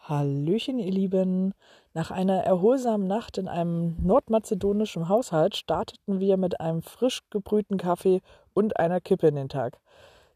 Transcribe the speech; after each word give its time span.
Hallöchen, 0.00 0.78
ihr 0.78 0.90
Lieben. 0.90 1.54
Nach 1.92 2.10
einer 2.10 2.42
erholsamen 2.42 3.06
Nacht 3.06 3.38
in 3.38 3.46
einem 3.46 3.96
nordmazedonischen 4.02 5.08
Haushalt 5.08 5.54
starteten 5.54 6.18
wir 6.20 6.36
mit 6.36 6.60
einem 6.60 6.82
frisch 6.82 7.22
gebrühten 7.30 7.78
Kaffee 7.78 8.20
und 8.54 8.78
einer 8.78 9.00
Kippe 9.00 9.28
in 9.28 9.36
den 9.36 9.48
Tag. 9.48 9.78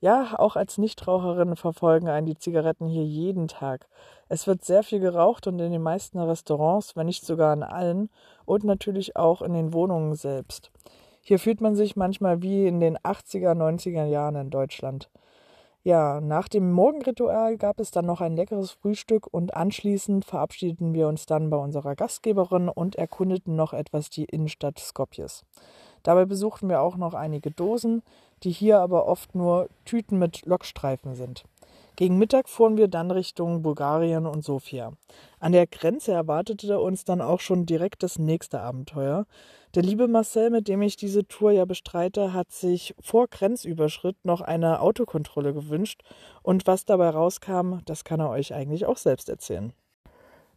Ja, 0.00 0.38
auch 0.38 0.56
als 0.56 0.76
Nichtraucherin 0.76 1.56
verfolgen 1.56 2.08
einen 2.08 2.26
die 2.26 2.36
Zigaretten 2.36 2.86
hier 2.86 3.04
jeden 3.04 3.48
Tag. 3.48 3.88
Es 4.28 4.46
wird 4.46 4.62
sehr 4.62 4.82
viel 4.82 5.00
geraucht 5.00 5.46
und 5.46 5.58
in 5.58 5.72
den 5.72 5.82
meisten 5.82 6.18
Restaurants, 6.18 6.96
wenn 6.96 7.06
nicht 7.06 7.24
sogar 7.24 7.54
in 7.54 7.62
allen, 7.62 8.10
und 8.44 8.62
natürlich 8.62 9.16
auch 9.16 9.40
in 9.40 9.54
den 9.54 9.72
Wohnungen 9.72 10.14
selbst. 10.14 10.70
Hier 11.22 11.38
fühlt 11.38 11.60
man 11.60 11.74
sich 11.74 11.96
manchmal 11.96 12.42
wie 12.42 12.66
in 12.66 12.78
den 12.78 12.98
80er, 12.98 13.54
90er 13.54 14.04
Jahren 14.04 14.36
in 14.36 14.50
Deutschland. 14.50 15.08
Ja, 15.86 16.20
nach 16.20 16.48
dem 16.48 16.72
Morgenritual 16.72 17.56
gab 17.58 17.78
es 17.78 17.92
dann 17.92 18.06
noch 18.06 18.20
ein 18.20 18.34
leckeres 18.34 18.72
Frühstück 18.72 19.32
und 19.32 19.54
anschließend 19.54 20.24
verabschiedeten 20.24 20.94
wir 20.94 21.06
uns 21.06 21.26
dann 21.26 21.48
bei 21.48 21.56
unserer 21.56 21.94
Gastgeberin 21.94 22.68
und 22.68 22.96
erkundeten 22.96 23.54
noch 23.54 23.72
etwas 23.72 24.10
die 24.10 24.24
Innenstadt 24.24 24.80
Skopjes. 24.80 25.44
Dabei 26.02 26.24
besuchten 26.24 26.68
wir 26.68 26.80
auch 26.80 26.96
noch 26.96 27.14
einige 27.14 27.52
Dosen, 27.52 28.02
die 28.42 28.50
hier 28.50 28.80
aber 28.80 29.06
oft 29.06 29.36
nur 29.36 29.68
Tüten 29.84 30.18
mit 30.18 30.44
Lokstreifen 30.44 31.14
sind. 31.14 31.44
Gegen 31.96 32.18
Mittag 32.18 32.50
fuhren 32.50 32.76
wir 32.76 32.88
dann 32.88 33.10
Richtung 33.10 33.62
Bulgarien 33.62 34.26
und 34.26 34.44
Sofia. 34.44 34.92
An 35.40 35.52
der 35.52 35.66
Grenze 35.66 36.12
erwartete 36.12 36.78
uns 36.78 37.04
dann 37.04 37.22
auch 37.22 37.40
schon 37.40 37.64
direkt 37.64 38.02
das 38.02 38.18
nächste 38.18 38.60
Abenteuer. 38.60 39.24
Der 39.74 39.82
liebe 39.82 40.06
Marcel, 40.06 40.50
mit 40.50 40.68
dem 40.68 40.82
ich 40.82 40.96
diese 40.96 41.26
Tour 41.26 41.52
ja 41.52 41.64
bestreite, 41.64 42.34
hat 42.34 42.52
sich 42.52 42.94
vor 43.00 43.28
Grenzüberschritt 43.28 44.16
noch 44.24 44.42
eine 44.42 44.80
Autokontrolle 44.80 45.54
gewünscht. 45.54 46.02
Und 46.42 46.66
was 46.66 46.84
dabei 46.84 47.08
rauskam, 47.08 47.78
das 47.86 48.04
kann 48.04 48.20
er 48.20 48.28
euch 48.28 48.52
eigentlich 48.52 48.84
auch 48.84 48.98
selbst 48.98 49.30
erzählen. 49.30 49.72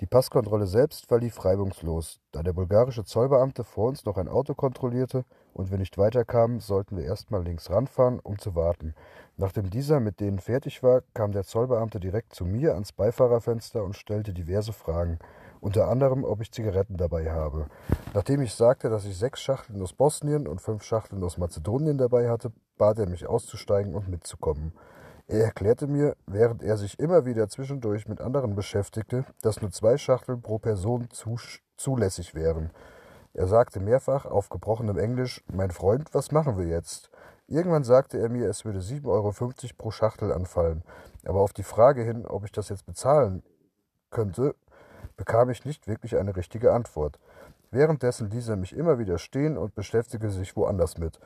Die 0.00 0.06
Passkontrolle 0.06 0.66
selbst 0.66 1.04
verlief 1.04 1.44
reibungslos, 1.44 2.20
da 2.32 2.42
der 2.42 2.54
bulgarische 2.54 3.04
Zollbeamte 3.04 3.64
vor 3.64 3.86
uns 3.86 4.06
noch 4.06 4.16
ein 4.16 4.28
Auto 4.28 4.54
kontrollierte 4.54 5.26
und 5.52 5.70
wir 5.70 5.76
nicht 5.76 5.98
weiterkamen, 5.98 6.60
sollten 6.60 6.96
wir 6.96 7.04
erstmal 7.04 7.42
links 7.42 7.68
ranfahren, 7.68 8.18
um 8.18 8.38
zu 8.38 8.54
warten. 8.54 8.94
Nachdem 9.36 9.68
dieser 9.68 10.00
mit 10.00 10.20
denen 10.20 10.38
fertig 10.38 10.82
war, 10.82 11.02
kam 11.12 11.32
der 11.32 11.44
Zollbeamte 11.44 12.00
direkt 12.00 12.34
zu 12.34 12.46
mir 12.46 12.72
ans 12.72 12.92
Beifahrerfenster 12.92 13.84
und 13.84 13.94
stellte 13.94 14.32
diverse 14.32 14.72
Fragen, 14.72 15.18
unter 15.60 15.88
anderem, 15.88 16.24
ob 16.24 16.40
ich 16.40 16.50
Zigaretten 16.50 16.96
dabei 16.96 17.30
habe. 17.30 17.66
Nachdem 18.14 18.40
ich 18.40 18.54
sagte, 18.54 18.88
dass 18.88 19.04
ich 19.04 19.18
sechs 19.18 19.42
Schachteln 19.42 19.82
aus 19.82 19.92
Bosnien 19.92 20.48
und 20.48 20.62
fünf 20.62 20.82
Schachteln 20.82 21.22
aus 21.22 21.36
Mazedonien 21.36 21.98
dabei 21.98 22.30
hatte, 22.30 22.52
bat 22.78 22.98
er 22.98 23.06
mich 23.06 23.26
auszusteigen 23.26 23.94
und 23.94 24.08
mitzukommen. 24.08 24.72
Er 25.30 25.44
erklärte 25.44 25.86
mir, 25.86 26.16
während 26.26 26.60
er 26.60 26.76
sich 26.76 26.98
immer 26.98 27.24
wieder 27.24 27.48
zwischendurch 27.48 28.08
mit 28.08 28.20
anderen 28.20 28.56
beschäftigte, 28.56 29.24
dass 29.42 29.62
nur 29.62 29.70
zwei 29.70 29.96
Schachteln 29.96 30.42
pro 30.42 30.58
Person 30.58 31.08
zulässig 31.76 32.34
wären. 32.34 32.70
Er 33.32 33.46
sagte 33.46 33.78
mehrfach 33.78 34.26
auf 34.26 34.48
gebrochenem 34.48 34.98
Englisch, 34.98 35.44
mein 35.46 35.70
Freund, 35.70 36.12
was 36.14 36.32
machen 36.32 36.58
wir 36.58 36.66
jetzt? 36.66 37.10
Irgendwann 37.46 37.84
sagte 37.84 38.18
er 38.18 38.28
mir, 38.28 38.50
es 38.50 38.64
würde 38.64 38.80
7,50 38.80 39.06
Euro 39.06 39.32
pro 39.78 39.92
Schachtel 39.92 40.32
anfallen. 40.32 40.82
Aber 41.24 41.42
auf 41.42 41.52
die 41.52 41.62
Frage 41.62 42.02
hin, 42.02 42.26
ob 42.26 42.44
ich 42.44 42.50
das 42.50 42.68
jetzt 42.68 42.86
bezahlen 42.86 43.44
könnte, 44.10 44.56
bekam 45.16 45.48
ich 45.50 45.64
nicht 45.64 45.86
wirklich 45.86 46.16
eine 46.16 46.34
richtige 46.34 46.72
Antwort. 46.72 47.20
Währenddessen 47.70 48.30
ließ 48.30 48.48
er 48.48 48.56
mich 48.56 48.76
immer 48.76 48.98
wieder 48.98 49.18
stehen 49.18 49.56
und 49.56 49.76
beschäftigte 49.76 50.30
sich 50.30 50.56
woanders 50.56 50.98
mit. 50.98 51.20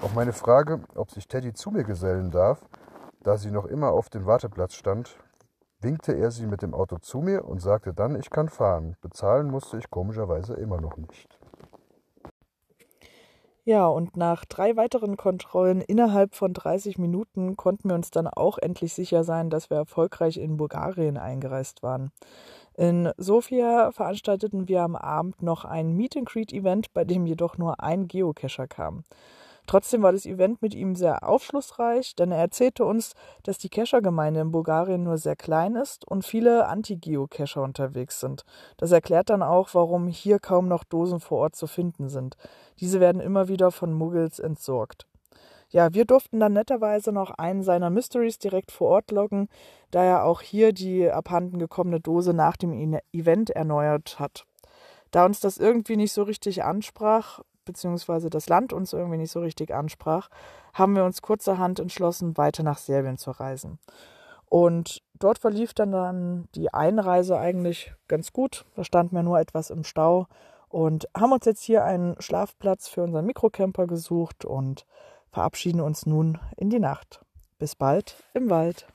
Auf 0.00 0.14
meine 0.14 0.32
Frage, 0.32 0.78
ob 0.94 1.10
sich 1.10 1.26
Teddy 1.26 1.54
zu 1.54 1.72
mir 1.72 1.82
gesellen 1.82 2.30
darf, 2.30 2.64
da 3.22 3.36
sie 3.36 3.50
noch 3.50 3.66
immer 3.66 3.90
auf 3.90 4.10
dem 4.10 4.26
Warteplatz 4.26 4.74
stand, 4.74 5.16
winkte 5.80 6.12
er 6.12 6.30
sie 6.30 6.46
mit 6.46 6.62
dem 6.62 6.74
Auto 6.74 6.98
zu 6.98 7.20
mir 7.20 7.44
und 7.44 7.60
sagte 7.60 7.92
dann, 7.92 8.18
ich 8.18 8.30
kann 8.30 8.48
fahren. 8.48 8.96
Bezahlen 9.00 9.50
musste 9.50 9.78
ich 9.78 9.90
komischerweise 9.90 10.54
immer 10.54 10.80
noch 10.80 10.96
nicht. 10.96 11.38
Ja, 13.64 13.86
und 13.86 14.16
nach 14.16 14.44
drei 14.44 14.76
weiteren 14.76 15.16
Kontrollen 15.16 15.80
innerhalb 15.80 16.34
von 16.34 16.52
30 16.52 16.98
Minuten 16.98 17.56
konnten 17.56 17.90
wir 17.90 17.94
uns 17.94 18.10
dann 18.10 18.26
auch 18.26 18.58
endlich 18.58 18.92
sicher 18.92 19.22
sein, 19.22 19.50
dass 19.50 19.70
wir 19.70 19.76
erfolgreich 19.76 20.36
in 20.36 20.56
Bulgarien 20.56 21.16
eingereist 21.16 21.84
waren. 21.84 22.10
In 22.74 23.12
Sofia 23.18 23.92
veranstalteten 23.92 24.66
wir 24.66 24.82
am 24.82 24.96
Abend 24.96 25.42
noch 25.42 25.64
ein 25.64 25.92
Meet 25.92 26.16
and 26.16 26.28
Greet 26.28 26.52
Event, 26.52 26.92
bei 26.92 27.04
dem 27.04 27.24
jedoch 27.24 27.56
nur 27.56 27.80
ein 27.80 28.08
Geocacher 28.08 28.66
kam. 28.66 29.04
Trotzdem 29.66 30.02
war 30.02 30.12
das 30.12 30.26
Event 30.26 30.60
mit 30.60 30.74
ihm 30.74 30.96
sehr 30.96 31.26
aufschlussreich, 31.26 32.14
denn 32.16 32.32
er 32.32 32.38
erzählte 32.38 32.84
uns, 32.84 33.14
dass 33.44 33.58
die 33.58 33.68
Cacher-Gemeinde 33.68 34.40
in 34.40 34.50
Bulgarien 34.50 35.04
nur 35.04 35.18
sehr 35.18 35.36
klein 35.36 35.76
ist 35.76 36.06
und 36.06 36.24
viele 36.24 36.66
Anti-Geocacher 36.66 37.62
unterwegs 37.62 38.20
sind. 38.20 38.44
Das 38.76 38.90
erklärt 38.90 39.30
dann 39.30 39.42
auch, 39.42 39.70
warum 39.72 40.08
hier 40.08 40.40
kaum 40.40 40.68
noch 40.68 40.84
Dosen 40.84 41.20
vor 41.20 41.38
Ort 41.38 41.56
zu 41.56 41.66
finden 41.66 42.08
sind. 42.08 42.36
Diese 42.80 43.00
werden 43.00 43.22
immer 43.22 43.48
wieder 43.48 43.70
von 43.70 43.92
Muggels 43.92 44.40
entsorgt. 44.40 45.06
Ja, 45.70 45.94
wir 45.94 46.04
durften 46.04 46.38
dann 46.38 46.52
netterweise 46.52 47.12
noch 47.12 47.30
einen 47.30 47.62
seiner 47.62 47.88
Mysteries 47.88 48.38
direkt 48.38 48.72
vor 48.72 48.88
Ort 48.88 49.10
loggen, 49.10 49.48
da 49.90 50.04
er 50.04 50.24
auch 50.24 50.42
hier 50.42 50.74
die 50.74 51.10
abhanden 51.10 51.58
gekommene 51.58 51.98
Dose 51.98 52.34
nach 52.34 52.58
dem 52.58 52.98
Event 53.12 53.48
erneuert 53.48 54.18
hat. 54.18 54.44
Da 55.12 55.24
uns 55.24 55.40
das 55.40 55.56
irgendwie 55.56 55.96
nicht 55.96 56.12
so 56.12 56.24
richtig 56.24 56.62
ansprach, 56.62 57.40
beziehungsweise 57.64 58.30
das 58.30 58.48
Land 58.48 58.72
uns 58.72 58.92
irgendwie 58.92 59.18
nicht 59.18 59.30
so 59.30 59.40
richtig 59.40 59.72
ansprach, 59.72 60.28
haben 60.74 60.96
wir 60.96 61.04
uns 61.04 61.22
kurzerhand 61.22 61.80
entschlossen, 61.80 62.36
weiter 62.36 62.62
nach 62.62 62.78
Serbien 62.78 63.18
zu 63.18 63.30
reisen. 63.30 63.78
Und 64.46 65.02
dort 65.18 65.38
verlief 65.38 65.72
dann, 65.72 65.92
dann 65.92 66.48
die 66.54 66.74
Einreise 66.74 67.38
eigentlich 67.38 67.94
ganz 68.08 68.32
gut. 68.32 68.66
Da 68.76 68.84
standen 68.84 69.16
wir 69.16 69.22
nur 69.22 69.40
etwas 69.40 69.70
im 69.70 69.84
Stau 69.84 70.26
und 70.68 71.08
haben 71.16 71.32
uns 71.32 71.46
jetzt 71.46 71.62
hier 71.62 71.84
einen 71.84 72.20
Schlafplatz 72.20 72.88
für 72.88 73.02
unseren 73.02 73.26
Mikrocamper 73.26 73.86
gesucht 73.86 74.44
und 74.44 74.86
verabschieden 75.30 75.80
uns 75.80 76.06
nun 76.06 76.38
in 76.56 76.70
die 76.70 76.80
Nacht. 76.80 77.24
Bis 77.58 77.76
bald 77.76 78.16
im 78.34 78.50
Wald. 78.50 78.86